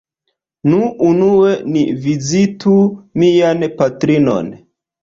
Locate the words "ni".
1.75-1.83